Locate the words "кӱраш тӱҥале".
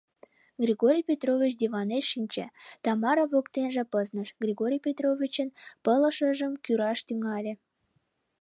6.63-7.53